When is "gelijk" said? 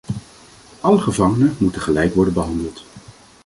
1.81-2.13